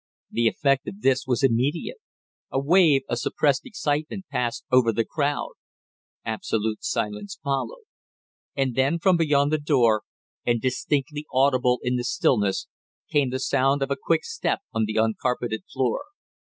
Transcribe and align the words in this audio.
The 0.31 0.47
effect 0.47 0.87
of 0.87 1.01
this 1.01 1.27
was 1.27 1.43
immediate. 1.43 1.99
A 2.51 2.59
wave 2.59 3.03
of 3.07 3.19
suppressed 3.19 3.67
excitement 3.67 4.25
passed 4.31 4.65
over 4.71 4.91
the 4.91 5.05
crowd; 5.05 5.51
absolute 6.25 6.83
silence 6.83 7.37
followed; 7.43 7.83
and 8.55 8.73
then 8.73 8.97
from 8.97 9.15
beyond 9.15 9.51
the 9.53 9.59
door, 9.59 10.01
and 10.43 10.59
distinctly 10.59 11.27
audible 11.31 11.77
in 11.83 11.97
the 11.97 12.03
stillness, 12.03 12.65
came 13.11 13.29
the 13.29 13.37
sound 13.39 13.83
of 13.83 13.91
a 13.91 13.95
quick 14.01 14.25
step 14.25 14.61
on 14.73 14.85
the 14.85 14.97
uncarpeted 14.97 15.65
floor. 15.71 16.05